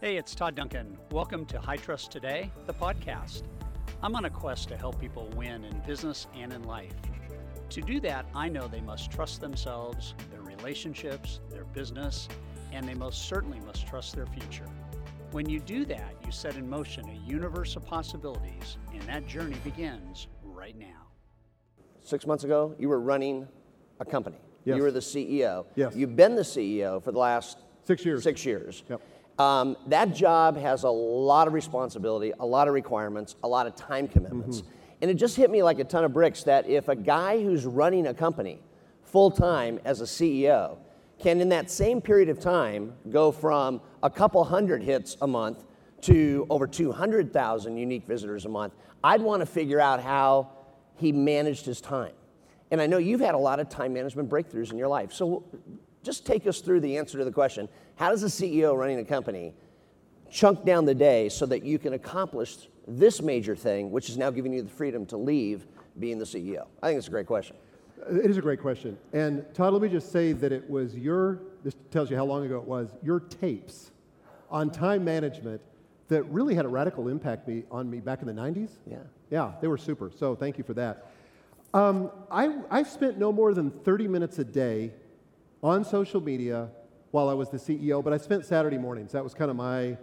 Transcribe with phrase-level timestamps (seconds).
[0.00, 0.98] Hey, it's Todd Duncan.
[1.12, 3.44] Welcome to High Trust Today, the podcast.
[4.02, 6.92] I'm on a quest to help people win in business and in life.
[7.70, 12.28] To do that, I know they must trust themselves, their relationships, their business,
[12.72, 14.66] and they most certainly must trust their future.
[15.30, 19.56] When you do that, you set in motion a universe of possibilities, and that journey
[19.64, 21.06] begins right now.
[22.02, 23.48] Six months ago, you were running
[24.00, 24.36] a company.
[24.64, 24.76] Yes.
[24.76, 25.66] You were the CEO.
[25.76, 25.94] Yes.
[25.96, 28.22] You've been the CEO for the last Six years.
[28.22, 28.82] Six years.
[28.88, 29.00] Yep.
[29.38, 33.74] Um, that job has a lot of responsibility, a lot of requirements, a lot of
[33.74, 34.60] time commitments.
[34.60, 34.70] Mm-hmm.
[35.02, 37.66] And it just hit me like a ton of bricks that if a guy who's
[37.66, 38.60] running a company
[39.02, 40.78] full time as a CEO
[41.18, 45.64] can, in that same period of time, go from a couple hundred hits a month
[46.02, 50.50] to over 200,000 unique visitors a month, I'd want to figure out how
[50.96, 52.12] he managed his time.
[52.70, 55.12] And I know you've had a lot of time management breakthroughs in your life.
[55.12, 55.44] So
[56.04, 59.04] just take us through the answer to the question How does a CEO running a
[59.04, 59.54] company
[60.30, 64.30] chunk down the day so that you can accomplish this major thing, which is now
[64.30, 65.66] giving you the freedom to leave
[65.98, 66.66] being the CEO?
[66.82, 67.56] I think it's a great question.
[68.10, 68.98] It is a great question.
[69.12, 72.44] And Todd, let me just say that it was your, this tells you how long
[72.44, 73.92] ago it was, your tapes
[74.50, 75.60] on time management
[76.08, 78.70] that really had a radical impact me, on me back in the 90s.
[78.86, 78.98] Yeah.
[79.30, 80.10] Yeah, they were super.
[80.14, 81.10] So thank you for that.
[81.72, 84.92] Um, I, I spent no more than 30 minutes a day
[85.64, 86.68] on social media
[87.10, 89.12] while I was the CEO, but I spent Saturday mornings.
[89.12, 89.96] That was kind of my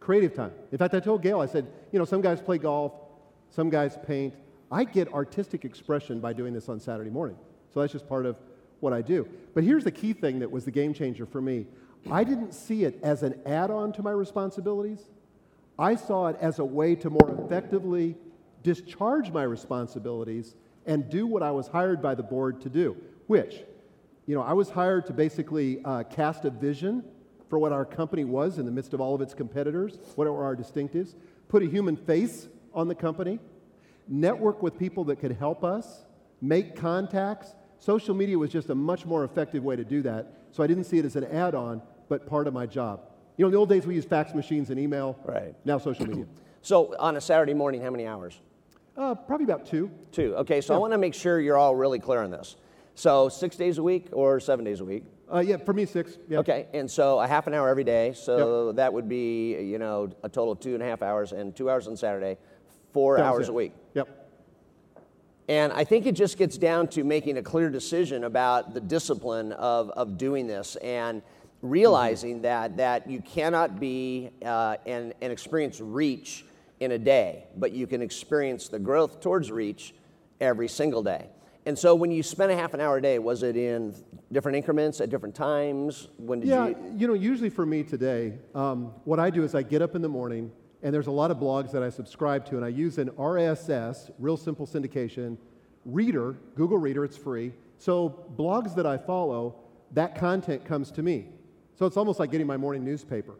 [0.00, 0.50] creative time.
[0.72, 2.92] In fact, I told Gail, I said, you know, some guys play golf,
[3.48, 4.34] some guys paint.
[4.72, 7.36] I get artistic expression by doing this on Saturday morning.
[7.72, 8.36] So that's just part of
[8.80, 9.28] what I do.
[9.54, 11.66] But here's the key thing that was the game changer for me
[12.10, 15.06] I didn't see it as an add on to my responsibilities,
[15.78, 18.16] I saw it as a way to more effectively
[18.64, 23.62] discharge my responsibilities and do what I was hired by the board to do, which,
[24.28, 27.02] you know, I was hired to basically uh, cast a vision
[27.48, 30.44] for what our company was in the midst of all of its competitors, what were
[30.44, 31.14] our distinctives,
[31.48, 33.40] put a human face on the company,
[34.06, 36.04] network with people that could help us,
[36.42, 37.56] make contacts.
[37.78, 40.30] Social media was just a much more effective way to do that.
[40.50, 43.00] So I didn't see it as an add on, but part of my job.
[43.38, 45.18] You know, in the old days we used fax machines and email.
[45.24, 45.54] Right.
[45.64, 46.26] Now social media.
[46.60, 48.38] So on a Saturday morning, how many hours?
[48.96, 49.92] Uh, probably about two.
[50.10, 50.34] Two.
[50.38, 52.56] Okay, so I want to make sure you're all really clear on this.
[52.98, 55.04] So six days a week or seven days a week?
[55.32, 56.18] Uh, yeah, for me, six.
[56.28, 56.40] Yeah.
[56.40, 58.12] Okay, and so a half an hour every day.
[58.12, 61.54] So that would be, you know, a total of two and a half hours and
[61.54, 62.38] two hours on Saturday,
[62.92, 63.52] four hours it.
[63.52, 63.72] a week.
[63.94, 64.08] Yep.
[65.48, 69.52] And I think it just gets down to making a clear decision about the discipline
[69.52, 71.22] of, of doing this and
[71.62, 76.44] realizing that, that you cannot be uh, and, and experience reach
[76.80, 79.94] in a day, but you can experience the growth towards reach
[80.40, 81.28] every single day.
[81.68, 83.94] And so when you spent a half an hour a day, was it in
[84.32, 86.08] different increments at different times?
[86.16, 86.94] When did Yeah, you?
[86.96, 90.00] you know, usually for me today, um, what I do is I get up in
[90.00, 90.50] the morning,
[90.82, 94.10] and there's a lot of blogs that I subscribe to, and I use an RSS,
[94.18, 95.36] Real Simple Syndication,
[95.84, 97.52] reader, Google Reader, it's free.
[97.76, 99.56] So blogs that I follow,
[99.92, 101.26] that content comes to me.
[101.78, 103.34] So it's almost like getting my morning newspaper.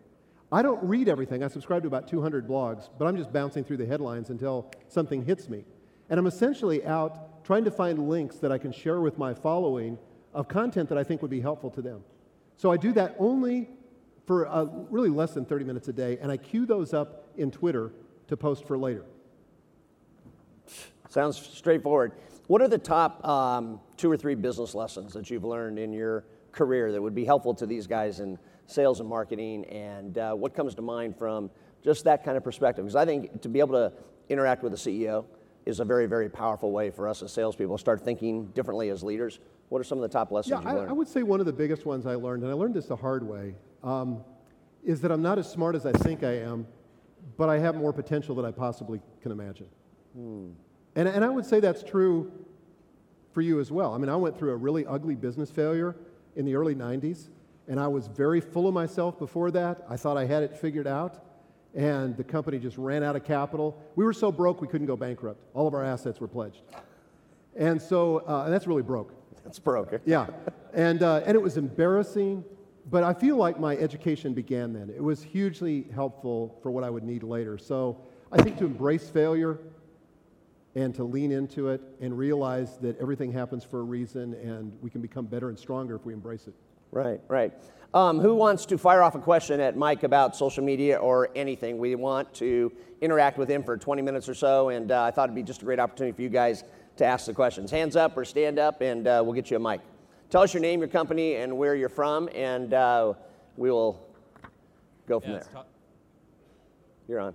[0.53, 1.43] I don't read everything.
[1.43, 5.25] I subscribe to about 200 blogs, but I'm just bouncing through the headlines until something
[5.25, 5.65] hits me.
[6.11, 9.97] And I'm essentially out trying to find links that I can share with my following
[10.35, 12.05] of content that I think would be helpful to them.
[12.59, 13.71] So I do that only
[14.27, 17.51] for uh, really less than 30 minutes a day, and I queue those up in
[17.51, 17.91] Twitter
[18.27, 19.07] to post for later.
[21.09, 22.13] Sounds straightforward.
[22.49, 26.27] What are the top um, two or three business lessons that you've learned in your
[26.53, 29.65] career that would be helpful to these guys in sales and marketing?
[29.71, 31.51] And uh, what comes to mind from
[31.83, 32.85] just that kind of perspective?
[32.85, 33.95] Because I think to be able to
[34.29, 35.25] interact with a CEO
[35.67, 39.03] is a very, very powerful way for us as salespeople to start thinking differently as
[39.03, 39.39] leaders.
[39.69, 40.91] What are some of the top lessons Yeah, you've I.
[40.91, 42.97] I would say one of the biggest ones I learned, and I learned this the
[42.97, 43.55] hard way,
[43.85, 44.25] um,
[44.85, 46.67] is that I'm not as smart as I think I am,
[47.37, 49.67] but I have more potential than I possibly can imagine.
[50.97, 52.33] And, and I would say that's true
[53.33, 53.95] for you as well.
[53.95, 55.95] I mean, I went through a really ugly business failure
[56.37, 57.29] in the early 90s,
[57.69, 59.85] and I was very full of myself before that.
[59.89, 61.25] I thought I had it figured out,
[61.79, 63.81] and the company just ran out of capital.
[63.95, 65.41] We were so broke we couldn't go bankrupt.
[65.55, 66.63] All of our assets were pledged.
[67.57, 69.15] And so, uh, and that's really broke.
[69.45, 70.01] That's broken.
[70.05, 70.27] Yeah,
[70.75, 72.45] and, uh, and it was embarrassing,
[72.91, 74.91] but I feel like my education began then.
[74.91, 77.57] It was hugely helpful for what I would need later.
[77.57, 77.97] So
[78.33, 79.61] I think to embrace failure
[80.75, 84.91] and to lean into it and realize that everything happens for a reason and we
[84.91, 86.55] can become better and stronger if we embrace it.
[86.91, 87.53] Right, right.
[87.95, 91.79] Um, who wants to fire off a question at Mike about social media or anything?
[91.79, 92.71] We want to
[93.01, 95.63] interact with him for 20 minutes or so, and uh, I thought it'd be just
[95.63, 96.65] a great opportunity for you guys
[96.99, 97.71] to ask the questions.
[97.71, 99.81] Hands up or stand up, and uh, we'll get you a mic.
[100.29, 103.15] Tell us your name, your company, and where you're from, and uh,
[103.57, 104.07] we will
[105.07, 105.49] go from Yeah, there.
[105.51, 105.67] Todd,
[107.09, 107.35] You're on.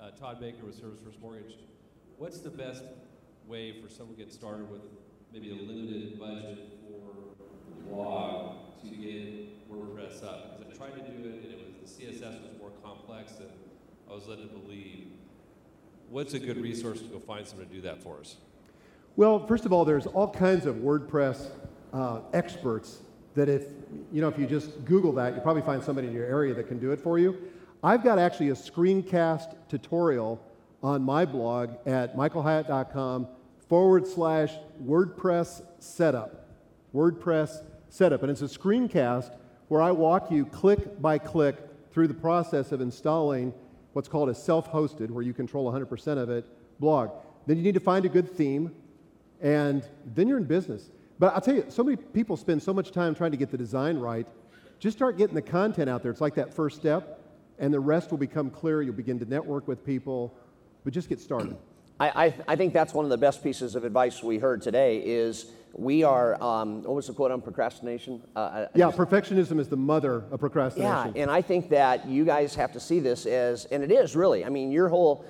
[0.00, 1.54] Uh, Todd Baker with Service First Mortgage.
[2.18, 2.82] What's the best
[3.46, 4.82] way for someone to get started with
[5.32, 7.35] maybe a limited budget for
[7.88, 10.58] blog to get WordPress up?
[10.58, 13.48] Because I tried to do it and it was the CSS was more complex than
[14.10, 15.08] I was led to believe.
[16.10, 18.36] What's a good resource to go find someone to do that for us?
[19.16, 21.48] Well, first of all, there's all kinds of WordPress
[21.92, 22.98] uh, experts
[23.34, 23.64] that if
[24.12, 26.68] you know if you just Google that, you'll probably find somebody in your area that
[26.68, 27.36] can do it for you.
[27.82, 30.40] I've got actually a screencast tutorial
[30.82, 33.28] on my blog at michaelhyatt.com
[33.68, 34.54] forward slash
[34.84, 36.48] WordPress setup.
[36.94, 38.22] WordPress setup.
[38.22, 39.36] And it's a screencast
[39.68, 41.56] where I walk you click by click
[41.90, 43.52] through the process of installing
[43.92, 46.46] what's called a self hosted, where you control 100% of it,
[46.78, 47.10] blog.
[47.46, 48.74] Then you need to find a good theme,
[49.40, 50.90] and then you're in business.
[51.18, 53.56] But I'll tell you, so many people spend so much time trying to get the
[53.56, 54.26] design right.
[54.78, 56.12] Just start getting the content out there.
[56.12, 57.20] It's like that first step,
[57.58, 58.82] and the rest will become clear.
[58.82, 60.34] You'll begin to network with people,
[60.84, 61.56] but just get started.
[61.98, 64.98] I, I, I think that's one of the best pieces of advice we heard today
[64.98, 65.46] is
[65.78, 68.22] we are, um, what was the quote on procrastination?
[68.34, 71.14] Uh, yeah, perfectionism is the mother of procrastination.
[71.14, 74.16] Yeah, and I think that you guys have to see this as, and it is
[74.16, 75.24] really, I mean, your whole,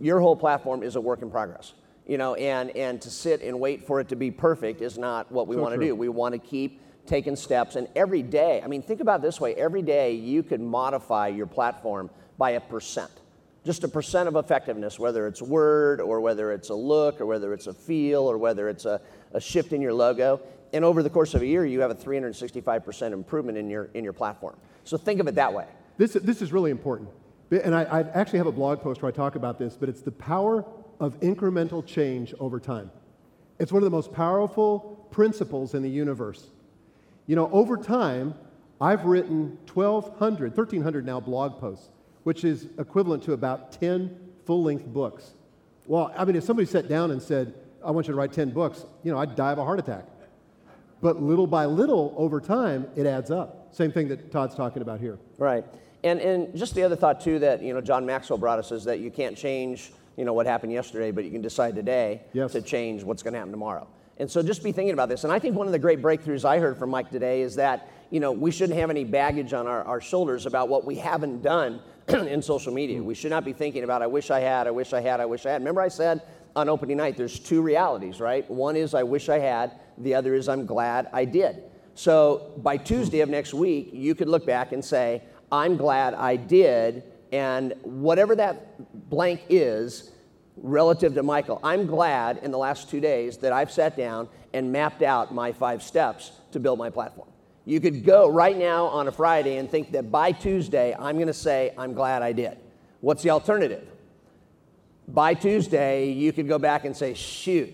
[0.00, 1.74] your whole platform is a work in progress
[2.06, 5.30] you know, and, and to sit and wait for it to be perfect is not
[5.32, 5.94] what we so want to do.
[5.94, 9.54] We want to keep taking steps, and every day, I mean, think about this way
[9.54, 13.10] every day you could modify your platform by a percent.
[13.64, 17.54] Just a percent of effectiveness, whether it's word or whether it's a look or whether
[17.54, 19.00] it's a feel or whether it's a,
[19.32, 20.40] a shift in your logo.
[20.74, 24.04] And over the course of a year, you have a 365% improvement in your, in
[24.04, 24.56] your platform.
[24.84, 25.66] So think of it that way.
[25.96, 27.08] This, this is really important.
[27.50, 30.02] And I, I actually have a blog post where I talk about this, but it's
[30.02, 30.64] the power
[31.00, 32.90] of incremental change over time.
[33.58, 36.48] It's one of the most powerful principles in the universe.
[37.26, 38.34] You know, over time,
[38.80, 41.88] I've written 1,200, 1,300 now blog posts,
[42.24, 45.32] which is equivalent to about 10 full length books.
[45.86, 47.54] Well, I mean, if somebody sat down and said,
[47.84, 50.06] I want you to write 10 books, you know, I'd die of a heart attack.
[51.00, 53.74] But little by little, over time, it adds up.
[53.74, 55.18] Same thing that Todd's talking about here.
[55.36, 55.64] Right.
[56.02, 58.84] And, and just the other thought, too, that, you know, John Maxwell brought us is
[58.84, 62.52] that you can't change you know, what happened yesterday, but you can decide today yes.
[62.52, 63.86] to change what's going to happen tomorrow.
[64.16, 65.24] And so just be thinking about this.
[65.24, 67.90] And I think one of the great breakthroughs I heard from Mike today is that,
[68.10, 71.42] you know, we shouldn't have any baggage on our, our shoulders about what we haven't
[71.42, 73.02] done in social media.
[73.02, 75.26] We should not be thinking about, I wish I had, I wish I had, I
[75.26, 75.60] wish I had.
[75.60, 76.22] Remember I said
[76.56, 78.48] on opening night, there's two realities, right?
[78.50, 81.62] One is I wish I had, the other is I'm glad I did.
[81.94, 86.36] So by Tuesday of next week, you could look back and say, I'm glad I
[86.36, 90.10] did, and whatever that blank is,
[90.56, 94.70] relative to Michael, I'm glad in the last two days that I've sat down and
[94.72, 97.28] mapped out my five steps to build my platform.
[97.66, 101.28] You could go right now on a Friday and think that by Tuesday, I'm going
[101.28, 102.58] to say, I'm glad I did.
[103.00, 103.86] What's the alternative?
[105.08, 107.72] By Tuesday, you could go back and say, shoot,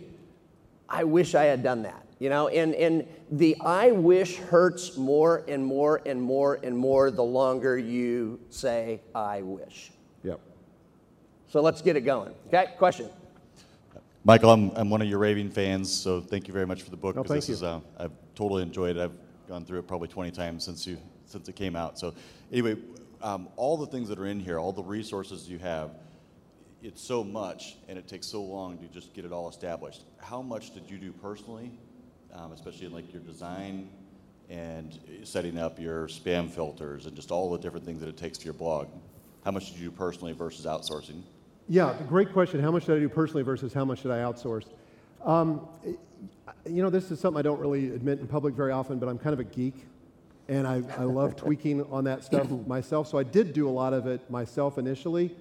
[0.88, 2.06] I wish I had done that.
[2.18, 7.10] You know, and, and the I wish hurts more and more and more and more
[7.10, 9.90] the longer you say, I wish.
[10.22, 10.38] Yep.
[11.48, 12.34] So let's get it going.
[12.48, 13.08] Okay, question.
[14.22, 16.96] Michael, I'm, I'm one of your raving fans, so thank you very much for the
[16.96, 17.16] book.
[17.16, 17.54] Oh, thank this you.
[17.54, 19.02] Is, uh, I've totally enjoyed it.
[19.02, 19.12] I've
[19.50, 21.98] gone through it probably 20 times since you since it came out.
[21.98, 22.14] So
[22.52, 22.76] anyway,
[23.20, 25.90] um, all the things that are in here, all the resources you have,
[26.82, 30.04] it's so much, and it takes so long to just get it all established.
[30.18, 31.72] How much did you do personally,
[32.32, 33.90] um, especially in like your design
[34.48, 38.38] and setting up your spam filters and just all the different things that it takes
[38.38, 38.88] to your blog?
[39.44, 41.22] How much did you do personally versus outsourcing?
[41.68, 42.60] Yeah, great question.
[42.60, 44.66] How much did I do personally versus how much did I outsource?
[45.24, 45.68] Um,
[46.66, 49.18] you know, this is something I don't really admit in public very often, but I'm
[49.18, 49.86] kind of a geek,
[50.48, 53.08] and I, I love tweaking on that stuff myself.
[53.08, 55.34] So I did do a lot of it myself initially.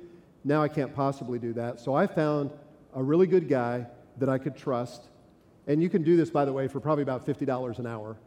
[0.43, 1.79] Now I can't possibly do that.
[1.79, 2.51] So I found
[2.95, 3.85] a really good guy
[4.17, 5.03] that I could trust,
[5.67, 8.17] and you can do this, by the way, for probably about $50 an hour.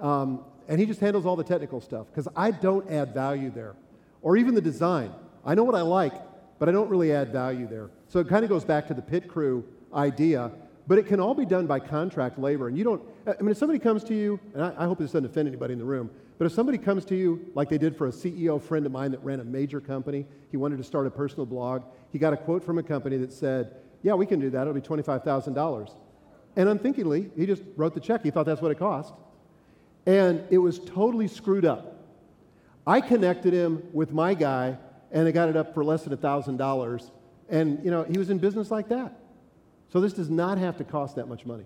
[0.00, 3.74] Um, and he just handles all the technical stuff because I don't add value there,
[4.22, 5.12] or even the design.
[5.44, 6.14] I know what I like,
[6.58, 7.90] but I don't really add value there.
[8.08, 10.50] So it kind of goes back to the pit crew idea,
[10.90, 12.66] but it can all be done by contract labor.
[12.66, 15.12] And you don't, I mean, if somebody comes to you, and I, I hope this
[15.12, 17.96] doesn't offend anybody in the room, but if somebody comes to you, like they did
[17.96, 21.06] for a CEO friend of mine that ran a major company, he wanted to start
[21.06, 24.40] a personal blog, he got a quote from a company that said, Yeah, we can
[24.40, 25.94] do that, it'll be $25,000.
[26.56, 28.24] And unthinkingly, he just wrote the check.
[28.24, 29.14] He thought that's what it cost.
[30.06, 32.04] And it was totally screwed up.
[32.84, 34.76] I connected him with my guy
[35.12, 37.10] and they got it up for less than $1,000.
[37.48, 39.19] And, you know, he was in business like that.
[39.92, 41.64] So this does not have to cost that much money.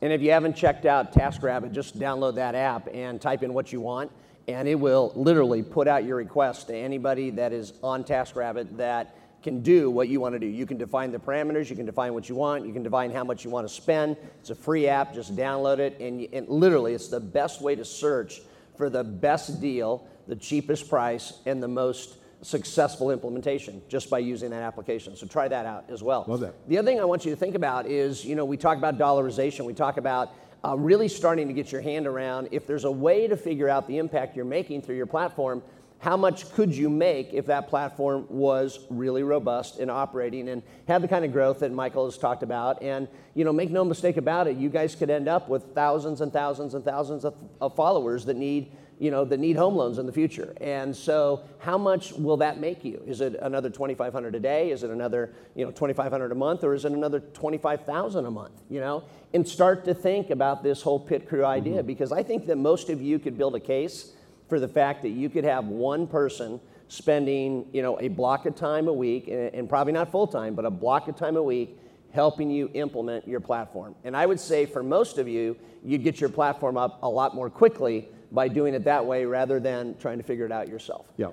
[0.00, 3.72] And if you haven't checked out TaskRabbit, just download that app and type in what
[3.72, 4.10] you want.
[4.48, 9.14] and it will literally put out your request to anybody that is on TaskRabbit that
[9.42, 10.46] can do what you want to do.
[10.46, 13.22] You can define the parameters, you can define what you want, you can define how
[13.22, 14.16] much you want to spend.
[14.40, 17.76] It's a free app, just download it, and, you, and literally, it's the best way
[17.76, 18.40] to search
[18.76, 24.50] for the best deal, the cheapest price, and the most successful implementation just by using
[24.50, 25.16] that application.
[25.16, 26.24] So try that out as well.
[26.28, 26.54] Love that.
[26.68, 28.98] The other thing I want you to think about is, you know, we talk about
[28.98, 30.32] dollarization, we talk about
[30.64, 33.86] uh, really starting to get your hand around if there's a way to figure out
[33.86, 35.62] the impact you're making through your platform
[36.00, 41.02] how much could you make if that platform was really robust and operating and had
[41.02, 42.82] the kind of growth that Michael has talked about?
[42.82, 46.20] And you know, make no mistake about it, you guys could end up with thousands
[46.20, 49.98] and thousands and thousands of, of followers that need you know that need home loans
[49.98, 50.54] in the future.
[50.60, 53.02] And so, how much will that make you?
[53.06, 54.70] Is it another 2,500 a day?
[54.70, 58.60] Is it another you know 2,500 a month, or is it another 25,000 a month?
[58.68, 61.86] You know, and start to think about this whole pit crew idea mm-hmm.
[61.86, 64.12] because I think that most of you could build a case
[64.48, 68.56] for the fact that you could have one person spending you know a block of
[68.56, 71.42] time a week and, and probably not full time but a block of time a
[71.42, 71.78] week
[72.12, 76.18] helping you implement your platform and i would say for most of you you'd get
[76.18, 80.18] your platform up a lot more quickly by doing it that way rather than trying
[80.18, 81.28] to figure it out yourself yeah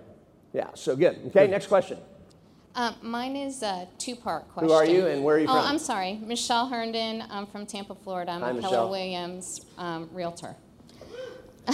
[0.53, 1.51] yeah so good okay good.
[1.51, 1.97] next question
[2.77, 4.67] um, mine is a two-part question.
[4.67, 5.63] Who are you and where are you oh, from?
[5.63, 6.19] Oh, I'm sorry.
[6.21, 7.23] Michelle Herndon.
[7.29, 8.33] I'm from Tampa, Florida.
[8.33, 8.69] I'm Hi, a Michelle.
[8.69, 10.57] Keller Williams um, realtor.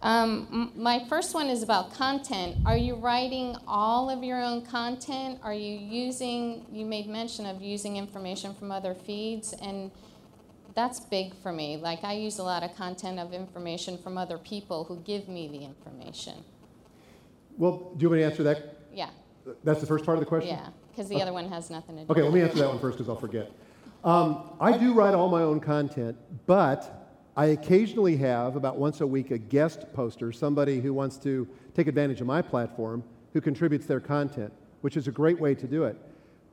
[0.00, 2.56] Um, my first one is about content.
[2.64, 5.40] Are you writing all of your own content?
[5.42, 9.90] Are you using, you made mention of using information from other feeds, and
[10.78, 11.76] that's big for me.
[11.76, 15.48] Like, I use a lot of content of information from other people who give me
[15.48, 16.34] the information.
[17.56, 18.78] Well, do you want me to answer that?
[18.94, 19.10] Yeah.
[19.64, 20.50] That's the first part of the question?
[20.50, 21.22] Yeah, because the okay.
[21.22, 23.16] other one has nothing to do Okay, let me answer that one first because I'll
[23.16, 23.50] forget.
[24.04, 26.16] Um, I do write all my own content,
[26.46, 31.48] but I occasionally have, about once a week, a guest poster, somebody who wants to
[31.74, 35.66] take advantage of my platform, who contributes their content, which is a great way to
[35.66, 35.96] do it.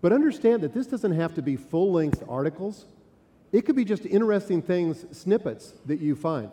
[0.01, 2.87] But understand that this doesn't have to be full length articles.
[3.55, 6.51] It could be just interesting things, snippets that you find.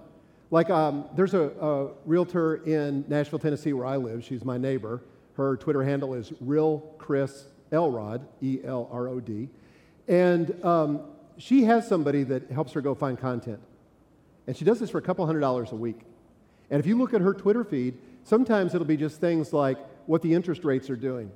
[0.53, 4.23] Like um, there's a, a, realtor in Nashville, Tennessee, where I live.
[4.23, 5.03] She's my neighbor.
[5.35, 9.49] Her Twitter handle is Real Chris Elrod, E L R O D.
[10.07, 11.01] And um,
[11.39, 13.59] she has somebody that helps her go find content.
[14.47, 16.03] And she does this for a couple hundred dollars a week.
[16.71, 20.23] And if you look at her Twitter feed, sometimes it'll be just things like what
[20.23, 21.33] the interest rates are doing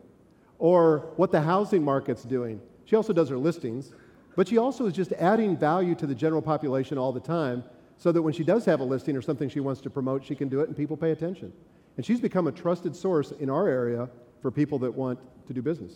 [0.61, 2.61] or what the housing market's doing.
[2.85, 3.92] She also does her listings,
[4.37, 7.64] but she also is just adding value to the general population all the time
[7.97, 10.35] so that when she does have a listing or something she wants to promote, she
[10.35, 11.52] can do it and people pay attention.
[11.97, 14.09] And she's become a trusted source in our area
[14.43, 15.95] for people that want to do business.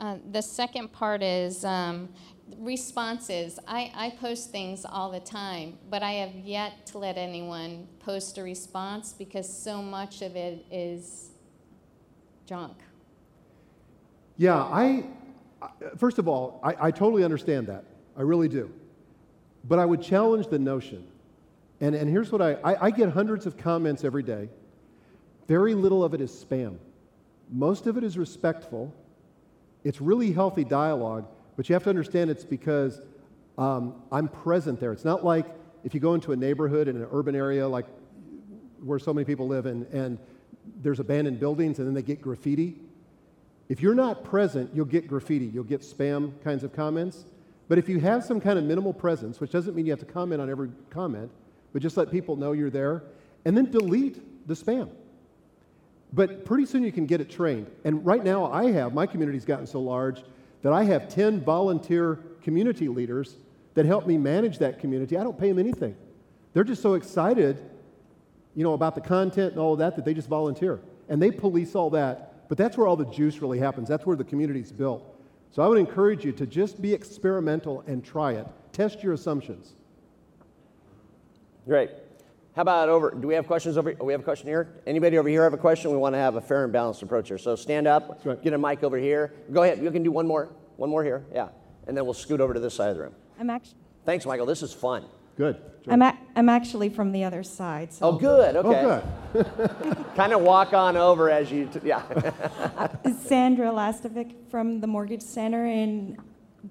[0.00, 2.08] Uh, the second part is um,
[2.58, 3.58] responses.
[3.68, 8.38] I, I post things all the time, but I have yet to let anyone post
[8.38, 11.30] a response because so much of it is
[12.46, 12.78] junk.
[14.38, 15.04] Yeah, I,
[15.96, 17.84] first of all, I, I totally understand that.
[18.16, 18.70] I really do.
[19.64, 21.06] But I would challenge the notion.
[21.80, 24.48] And, and here's what I, I, I get hundreds of comments every day.
[25.48, 26.76] Very little of it is spam.
[27.50, 28.94] Most of it is respectful.
[29.84, 31.26] It's really healthy dialogue
[31.56, 33.00] but you have to understand it's because
[33.58, 34.92] um, I'm present there.
[34.92, 35.46] It's not like
[35.84, 37.86] if you go into a neighborhood in an urban area like
[38.82, 40.18] where so many people live and, and
[40.80, 42.76] there's abandoned buildings and then they get graffiti.
[43.72, 47.24] If you're not present, you'll get graffiti, you'll get spam kinds of comments.
[47.68, 50.04] But if you have some kind of minimal presence, which doesn't mean you have to
[50.04, 51.30] comment on every comment,
[51.72, 53.02] but just let people know you're there,
[53.46, 54.90] and then delete the spam.
[56.12, 57.66] But pretty soon you can get it trained.
[57.82, 60.22] And right now I have, my community's gotten so large
[60.60, 63.36] that I have 10 volunteer community leaders
[63.72, 65.16] that help me manage that community.
[65.16, 65.96] I don't pay them anything.
[66.52, 67.64] They're just so excited,
[68.54, 70.78] you know, about the content and all of that that they just volunteer.
[71.08, 72.31] And they police all that.
[72.52, 73.88] But that's where all the juice really happens.
[73.88, 75.02] That's where the community's built.
[75.52, 78.46] So I would encourage you to just be experimental and try it.
[78.72, 79.72] Test your assumptions.
[81.66, 81.88] Great.
[82.54, 83.12] How about over?
[83.12, 83.94] Do we have questions over?
[83.98, 84.68] We have a question here.
[84.86, 85.92] Anybody over here have a question?
[85.92, 87.38] We want to have a fair and balanced approach here.
[87.38, 88.20] So stand up.
[88.22, 88.42] Right.
[88.42, 89.32] Get a mic over here.
[89.50, 89.82] Go ahead.
[89.82, 90.50] You can do one more.
[90.76, 91.24] One more here.
[91.32, 91.48] Yeah,
[91.86, 93.14] and then we'll scoot over to this side of the room.
[93.40, 93.78] I'm actually.
[94.04, 94.44] Thanks, Michael.
[94.44, 95.06] This is fun.
[95.36, 95.56] Good.
[95.84, 95.92] Sure.
[95.92, 97.92] I'm, a- I'm actually from the other side.
[97.92, 98.06] So.
[98.06, 98.56] Oh, good.
[98.56, 98.82] Okay.
[98.84, 100.06] Oh, good.
[100.16, 101.66] kind of walk on over as you.
[101.66, 102.02] T- yeah.
[102.76, 102.88] Uh,
[103.24, 106.16] Sandra Lastovic from the Mortgage Center in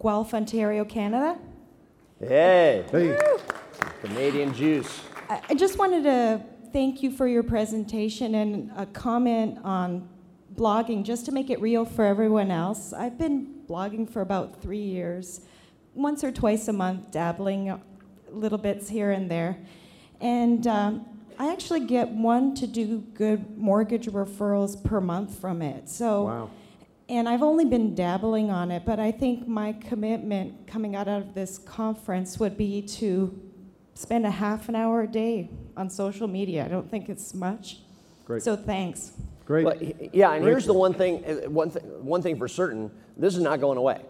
[0.01, 1.37] Guelph, Ontario, Canada.
[2.19, 2.85] Hey.
[2.91, 3.17] Hey.
[4.01, 5.01] Canadian juice.
[5.29, 10.07] I just wanted to thank you for your presentation and a comment on
[10.55, 12.93] blogging, just to make it real for everyone else.
[12.93, 15.41] I've been blogging for about three years,
[15.93, 17.79] once or twice a month, dabbling
[18.31, 19.57] little bits here and there.
[20.19, 21.05] And um,
[21.39, 25.89] I actually get one to do good mortgage referrals per month from it.
[25.89, 26.49] So, Wow.
[27.09, 31.33] and I've only been dabbling on it, but I think my commitment coming out of
[31.33, 33.39] this conference would be to
[33.95, 36.65] spend a half an hour a day on social media.
[36.65, 37.79] I don't think it's much.
[38.25, 38.43] Great.
[38.43, 39.11] So thanks.
[39.45, 39.65] Great.
[39.65, 39.75] Well,
[40.13, 40.51] yeah, and Great.
[40.51, 43.77] here's the one thing, uh, one, th- one thing for certain this is not going
[43.77, 44.01] away.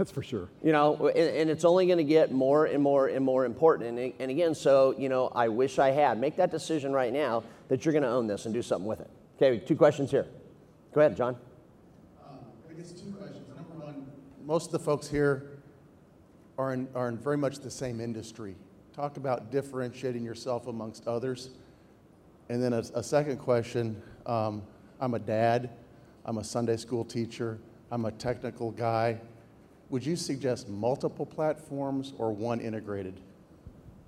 [0.00, 0.48] That's for sure.
[0.62, 3.98] You know, and, and it's only going to get more and more and more important.
[3.98, 6.18] And, and again, so, you know, I wish I had.
[6.18, 9.00] Make that decision right now that you're going to own this and do something with
[9.00, 9.10] it.
[9.36, 10.26] Okay, two questions here.
[10.94, 11.36] Go ahead, John.
[12.26, 13.46] I guess two questions.
[13.54, 14.06] Number one,
[14.46, 15.58] most of the folks here
[16.56, 18.56] are in, are in very much the same industry.
[18.96, 21.50] Talk about differentiating yourself amongst others.
[22.48, 24.62] And then a, a second question um,
[24.98, 25.68] I'm a dad,
[26.24, 27.58] I'm a Sunday school teacher,
[27.90, 29.20] I'm a technical guy.
[29.90, 33.20] Would you suggest multiple platforms or one integrated?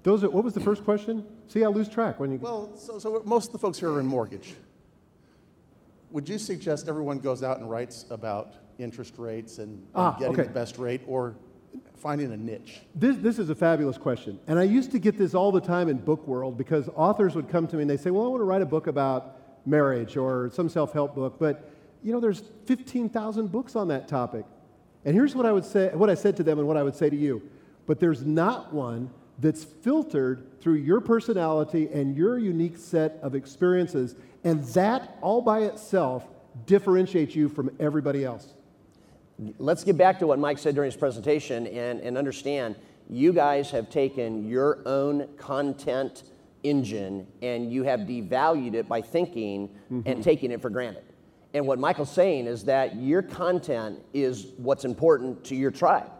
[0.05, 1.25] Those are, what was the first question?
[1.49, 2.39] See, I lose track when you.
[2.39, 4.55] Well, so, so most of the folks here are in mortgage.
[6.11, 10.35] Would you suggest everyone goes out and writes about interest rates and, and Ah, getting
[10.35, 10.43] okay.
[10.45, 11.35] the best rate or
[11.97, 12.81] finding a niche?
[12.95, 14.39] This, this is a fabulous question.
[14.47, 17.49] And I used to get this all the time in book world because authors would
[17.49, 19.37] come to me and they say, Well, I want to write a book about
[19.67, 21.71] marriage or some self help book, but
[22.03, 24.45] you know, there's 15,000 books on that topic.
[25.05, 26.95] And here's what I would say, what I said to them and what I would
[26.95, 27.43] say to you.
[27.87, 34.15] But there's not one that's filtered through your personality and your unique set of experiences.
[34.45, 36.27] And that all by itself
[36.67, 38.55] differentiates you from everybody else.
[39.59, 42.77] Let's get back to what Mike said during his presentation and, and understand
[43.09, 46.23] you guys have taken your own content
[46.63, 50.21] engine and you have devalued it by thinking and mm-hmm.
[50.21, 51.03] taking it for granted.
[51.55, 56.11] And what Michael's saying is that your content is what's important to your tribe.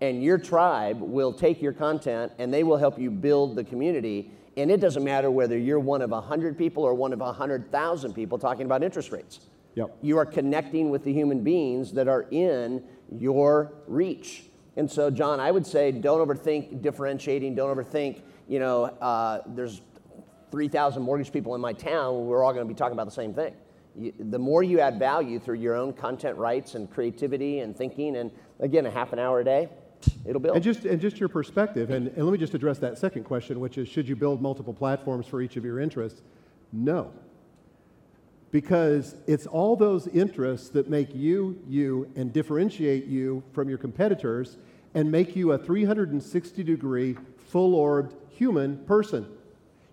[0.00, 4.30] And your tribe will take your content and they will help you build the community.
[4.56, 8.38] And it doesn't matter whether you're one of 100 people or one of 100,000 people
[8.38, 9.40] talking about interest rates.
[9.74, 9.96] Yep.
[10.02, 14.44] You are connecting with the human beings that are in your reach.
[14.76, 17.54] And so, John, I would say don't overthink differentiating.
[17.54, 19.80] Don't overthink, you know, uh, there's
[20.50, 22.26] 3,000 mortgage people in my town.
[22.26, 23.54] We're all going to be talking about the same thing.
[23.98, 28.16] You, the more you add value through your own content rights and creativity and thinking,
[28.16, 28.30] and
[28.60, 29.68] again, a half an hour a day,
[30.26, 30.56] it'll build.
[30.56, 33.58] And just, and just your perspective, and, and let me just address that second question,
[33.60, 36.22] which is should you build multiple platforms for each of your interests?
[36.72, 37.12] No.
[38.50, 44.58] Because it's all those interests that make you you and differentiate you from your competitors
[44.94, 49.26] and make you a 360 degree, full orbed human person.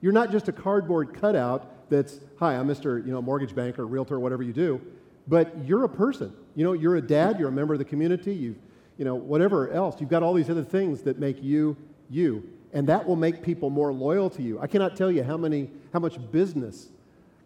[0.01, 3.05] You're not just a cardboard cutout that's, hi, I'm Mr.
[3.05, 4.81] You know, mortgage banker, realtor, whatever you do,
[5.27, 6.33] but you're a person.
[6.55, 8.57] You know, you're a dad, you're a member of the community, you've,
[8.97, 9.99] you know, whatever else.
[9.99, 11.77] You've got all these other things that make you
[12.09, 12.49] you.
[12.73, 14.59] And that will make people more loyal to you.
[14.59, 16.89] I cannot tell you how many, how much business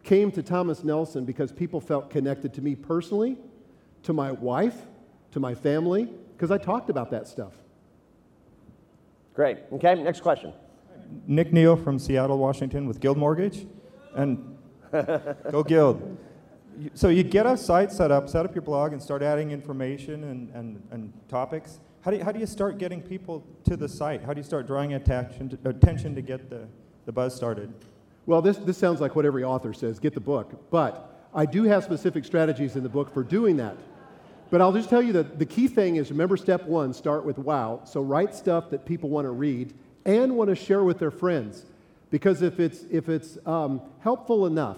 [0.04, 3.38] came to Thomas Nelson because people felt connected to me personally,
[4.04, 4.76] to my wife,
[5.32, 7.54] to my family, because I talked about that stuff.
[9.34, 9.58] Great.
[9.74, 10.54] Okay, next question.
[11.26, 13.68] Nick Neal from Seattle, Washington, with Guild Mortgage,
[14.18, 14.58] and
[14.92, 16.18] go Guild.
[16.94, 20.26] So you get a site set up, set up your blog, and start adding information
[20.26, 21.80] and, and, and topics.
[22.02, 24.24] How do, you, how do you start getting people to the site?
[24.24, 26.68] How do you start drawing attention to, attention to get the,
[27.06, 27.74] the buzz started?
[28.28, 30.70] Well, this, this sounds like what every author says get the book.
[30.70, 33.78] But I do have specific strategies in the book for doing that.
[34.50, 37.38] But I'll just tell you that the key thing is remember step one start with
[37.38, 37.82] wow.
[37.86, 39.74] So write stuff that people want to read
[40.06, 41.66] and want to share with their friends.
[42.10, 44.78] Because if it's, if it's um, helpful enough,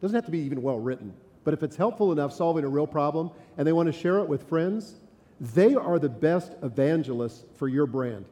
[0.00, 1.12] doesn't have to be even well written,
[1.44, 4.28] but if it's helpful enough solving a real problem and they want to share it
[4.28, 4.94] with friends,
[5.40, 8.24] they are the best evangelists for your brand.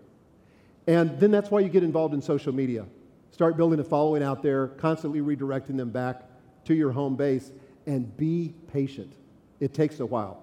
[0.86, 2.86] And then that's why you get involved in social media.
[3.30, 6.22] Start building a following out there, constantly redirecting them back
[6.64, 7.50] to your home base,
[7.86, 9.12] and be patient.
[9.60, 10.42] It takes a while.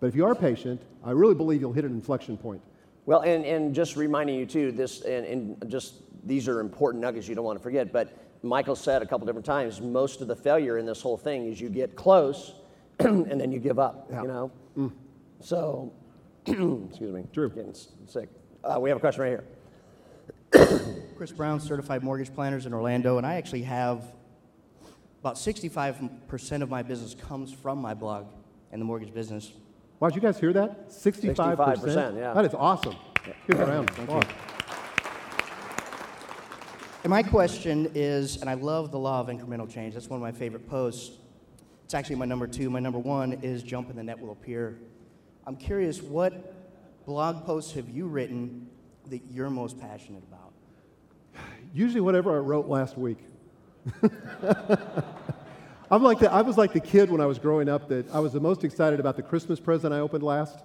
[0.00, 2.62] But if you are patient, I really believe you'll hit an inflection point.
[3.04, 7.28] Well, and, and just reminding you too, this and, and just these are important nuggets
[7.28, 7.92] you don't want to forget.
[7.92, 11.46] But Michael said a couple different times, most of the failure in this whole thing
[11.46, 12.54] is you get close
[12.98, 14.08] and then you give up.
[14.10, 14.22] Yeah.
[14.22, 14.92] You know,
[15.40, 15.92] so
[16.46, 17.48] excuse me, True.
[17.50, 17.74] getting
[18.06, 18.28] sick.
[18.64, 19.40] Uh, we have a question right
[20.52, 20.78] here.
[21.16, 24.04] Chris Brown, certified mortgage planners in Orlando, and I actually have
[25.20, 28.26] about 65% of my business comes from my blog
[28.72, 29.52] and the mortgage business.
[30.02, 30.90] Wow, did you guys hear that?
[30.90, 31.36] 65%?
[31.36, 32.34] 65%, yeah.
[32.34, 32.96] That is awesome.
[33.46, 33.88] Give it a round.
[34.08, 34.20] Wow.
[37.04, 39.94] And my question is, and I love the law of incremental change.
[39.94, 41.18] That's one of my favorite posts.
[41.84, 42.68] It's actually my number two.
[42.68, 44.80] My number one is jump and the net will appear.
[45.46, 46.52] I'm curious, what
[47.06, 48.66] blog posts have you written
[49.08, 50.52] that you're most passionate about?
[51.72, 53.18] Usually, whatever I wrote last week.
[55.92, 58.18] I'm like the, I was like the kid when I was growing up that I
[58.18, 60.64] was the most excited about the Christmas present I opened last.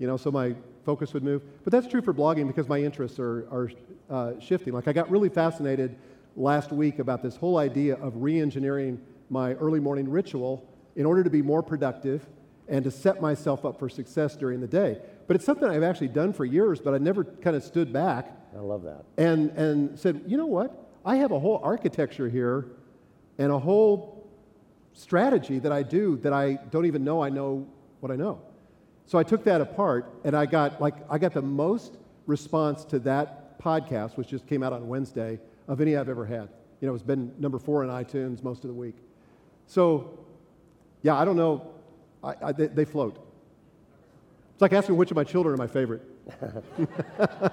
[0.00, 1.44] You know, so my focus would move.
[1.62, 3.70] But that's true for blogging because my interests are, are
[4.10, 4.72] uh, shifting.
[4.72, 5.94] Like I got really fascinated
[6.34, 11.30] last week about this whole idea of re-engineering my early morning ritual in order to
[11.30, 12.26] be more productive
[12.66, 14.98] and to set myself up for success during the day.
[15.28, 18.36] But it's something I've actually done for years, but I never kind of stood back
[18.56, 19.04] I love that.
[19.16, 20.90] and, and said, you know what?
[21.06, 22.66] I have a whole architecture here
[23.38, 24.19] and a whole
[24.92, 27.66] strategy that I do that I don't even know I know
[28.00, 28.40] what I know.
[29.06, 32.98] So I took that apart and I got like I got the most response to
[33.00, 36.48] that podcast, which just came out on Wednesday, of any I've ever had.
[36.80, 38.96] You know, it's been number four in iTunes most of the week.
[39.66, 40.18] So,
[41.02, 41.70] yeah, I don't know.
[42.24, 43.24] I, I, they, they float.
[44.52, 46.02] It's like asking which of my children are my favorite.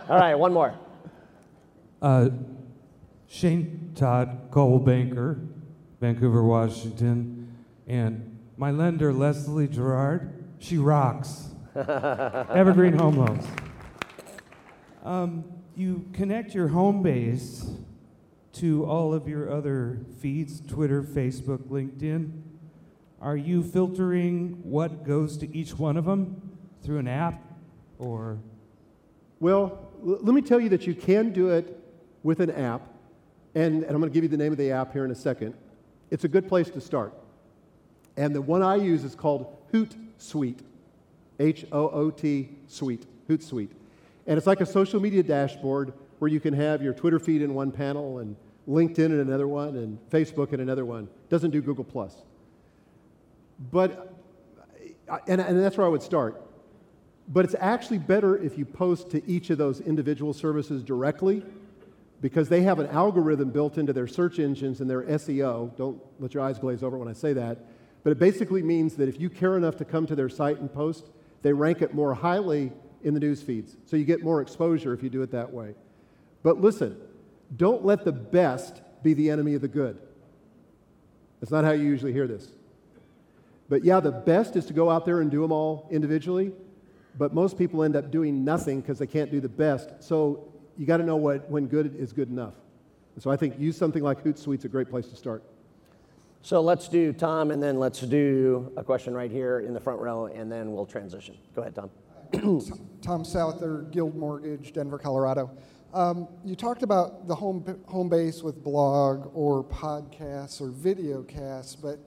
[0.09, 0.73] All right, one more.
[2.01, 2.29] Uh,
[3.27, 5.39] Shane Todd, Coldwell Banker,
[5.99, 7.55] Vancouver, Washington,
[7.87, 11.49] and my lender, Leslie Gerard, she rocks.
[11.75, 13.45] Evergreen Home Loans.
[15.03, 15.43] Um,
[15.75, 17.69] you connect your home base
[18.53, 22.41] to all of your other feeds Twitter, Facebook, LinkedIn.
[23.21, 27.41] Are you filtering what goes to each one of them through an app
[27.99, 28.39] or?
[29.39, 31.79] Well, l- let me tell you that you can do it
[32.23, 32.81] with an app,
[33.55, 35.15] and, and I'm going to give you the name of the app here in a
[35.15, 35.53] second.
[36.09, 37.13] It's a good place to start.
[38.15, 40.59] And the one I use is called Hootsuite,
[41.39, 43.69] H O O T Suite, Hootsuite.
[44.25, 47.53] And it's like a social media dashboard where you can have your Twitter feed in
[47.53, 48.35] one panel and
[48.67, 51.07] LinkedIn in another one and Facebook in another one.
[51.29, 52.15] Doesn't do Google Plus.
[53.71, 54.13] But,
[55.27, 56.41] and, and that's where I would start.
[57.29, 61.43] But it's actually better if you post to each of those individual services directly
[62.21, 65.75] because they have an algorithm built into their search engines and their SEO.
[65.77, 67.59] Don't let your eyes glaze over when I say that.
[68.03, 70.71] But it basically means that if you care enough to come to their site and
[70.73, 71.09] post,
[71.41, 72.71] they rank it more highly
[73.03, 73.77] in the news feeds.
[73.85, 75.75] So you get more exposure if you do it that way.
[76.41, 76.97] But listen,
[77.55, 79.99] don't let the best be the enemy of the good.
[81.39, 82.51] That's not how you usually hear this.
[83.69, 86.51] But yeah, the best is to go out there and do them all individually.
[87.17, 89.89] But most people end up doing nothing because they can't do the best.
[89.99, 92.53] So you got to know what, when good is good enough.
[93.15, 95.43] And so I think use something like Hootsuite's a great place to start.
[96.43, 99.99] So let's do Tom, and then let's do a question right here in the front
[99.99, 101.35] row, and then we'll transition.
[101.55, 101.89] Go ahead, Tom.
[103.01, 105.49] Tom Souther, Guild Mortgage, Denver, Colorado.
[105.93, 111.75] Um, you talked about the home, home base with blog or podcasts or video casts,
[111.75, 111.99] but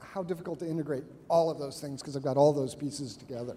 [0.00, 3.56] how difficult to integrate all of those things because I've got all those pieces together.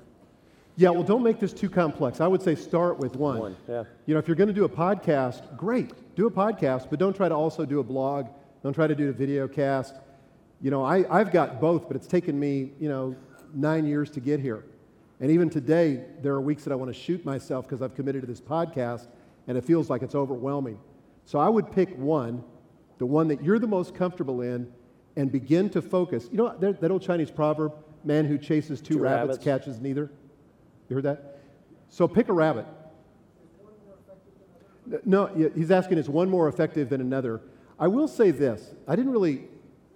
[0.80, 2.22] Yeah, well, don't make this too complex.
[2.22, 3.38] I would say start with one.
[3.40, 3.84] One, yeah.
[4.06, 7.14] You know, if you're going to do a podcast, great, do a podcast, but don't
[7.14, 8.28] try to also do a blog.
[8.64, 9.96] Don't try to do a video cast.
[10.62, 13.14] You know, I, I've got both, but it's taken me, you know,
[13.54, 14.64] nine years to get here.
[15.20, 18.22] And even today, there are weeks that I want to shoot myself because I've committed
[18.22, 19.10] to this podcast,
[19.48, 20.80] and it feels like it's overwhelming.
[21.26, 22.42] So I would pick one,
[23.00, 24.72] the one that you're the most comfortable in,
[25.18, 26.30] and begin to focus.
[26.32, 27.74] You know that, that old Chinese proverb,
[28.06, 29.44] man who chases two, Two rabbits, rabbits.
[29.44, 30.10] catches neither?
[30.90, 31.40] You heard that?
[31.90, 32.66] So pick a rabbit.
[35.06, 37.42] No, he's asking, is one more effective than another?
[37.80, 39.48] I will say this I didn't really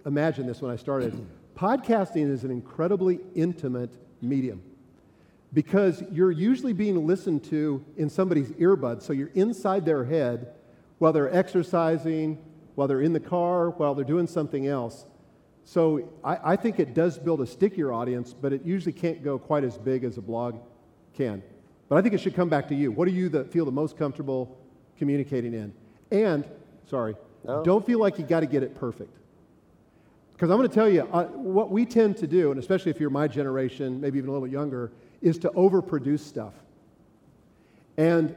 [0.06, 1.26] imagine this when I started.
[1.56, 4.62] Podcasting is an incredibly intimate medium
[5.52, 9.02] because you're usually being listened to in somebody's earbuds.
[9.02, 10.52] So you're inside their head
[10.98, 12.38] while they're exercising,
[12.74, 15.06] while they're in the car, while they're doing something else.
[15.64, 19.38] So I, I think it does build a stickier audience, but it usually can't go
[19.38, 20.60] quite as big as a blog
[21.14, 21.42] can.
[21.88, 22.90] But I think it should come back to you.
[22.90, 24.56] What do you that feel the most comfortable
[24.98, 25.72] communicating in?
[26.10, 26.44] And,
[26.88, 27.62] sorry, No.
[27.62, 29.16] don't feel like you got to get it perfect.
[30.32, 32.98] Because I'm going to tell you, uh, what we tend to do, and especially if
[33.00, 36.54] you're my generation, maybe even a little younger, is to overproduce stuff.
[37.96, 38.34] And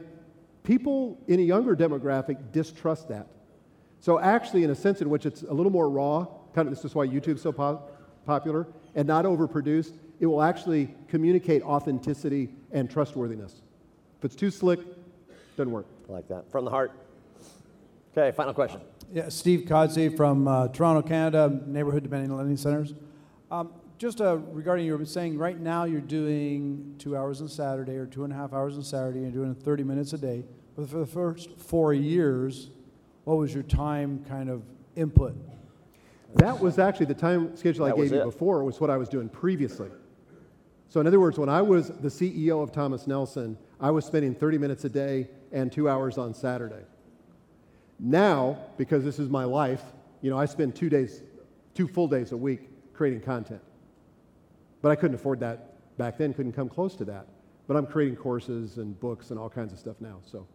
[0.62, 3.26] people in a younger demographic distrust that.
[4.00, 6.84] So, actually, in a sense in which it's a little more raw, kind of this
[6.84, 7.82] is why YouTube's so po-
[8.24, 13.62] popular, and not overproduced, it will actually communicate authenticity and trustworthiness.
[14.18, 14.80] If it's too slick,
[15.56, 15.86] doesn't work.
[16.08, 16.50] I like that.
[16.50, 16.92] From the heart.
[18.16, 18.80] Okay, final question.
[19.12, 22.94] Yeah, Steve Codsey from uh, Toronto, Canada, Neighborhood Dominion Lending Centers.
[23.50, 27.96] Um, just uh, regarding you were saying right now you're doing two hours on Saturday
[27.96, 30.44] or two and a half hours on Saturday, you're doing 30 minutes a day.
[30.76, 32.70] But for the first four years,
[33.24, 34.62] what was your time kind of
[34.94, 35.34] input?
[36.34, 38.24] That was actually the time schedule I gave you it.
[38.24, 39.88] before, was what I was doing previously.
[40.88, 44.34] So, in other words, when I was the CEO of Thomas Nelson, I was spending
[44.34, 46.82] 30 minutes a day and two hours on Saturday.
[47.98, 49.82] Now, because this is my life,
[50.22, 51.22] you know, I spend two days,
[51.74, 53.60] two full days a week creating content.
[54.80, 57.26] But I couldn't afford that back then, couldn't come close to that.
[57.66, 60.20] But I'm creating courses and books and all kinds of stuff now.
[60.24, 60.46] So,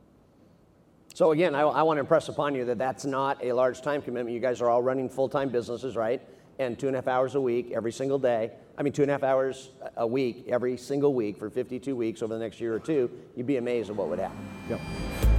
[1.14, 4.02] So again, I, I want to impress upon you that that's not a large time
[4.02, 4.34] commitment.
[4.34, 6.22] You guys are all running full-time businesses, right?
[6.60, 8.52] And two and a half hours a week every single day.
[8.78, 12.22] I mean, two and a half hours a week every single week for 52 weeks
[12.22, 13.10] over the next year or two.
[13.36, 14.38] You'd be amazed at what would happen.
[14.70, 14.80] yep.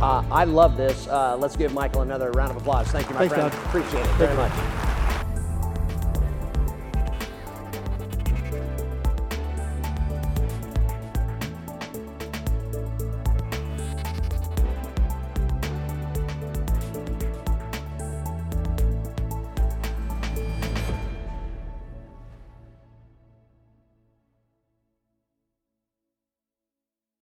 [0.00, 1.06] Uh, I love this.
[1.08, 2.88] Uh, let's give Michael another round of applause.
[2.88, 3.52] Thank you, my Thanks, friend.
[3.52, 3.66] Todd.
[3.66, 4.83] Appreciate it very much.